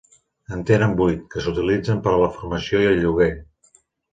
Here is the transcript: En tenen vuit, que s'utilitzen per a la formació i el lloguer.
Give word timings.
En 0.55 0.63
tenen 0.69 0.95
vuit, 1.01 1.19
que 1.35 1.43
s'utilitzen 1.47 2.01
per 2.07 2.13
a 2.15 2.23
la 2.25 2.33
formació 2.39 2.83
i 2.87 2.91
el 2.95 2.99
lloguer. 3.05 3.33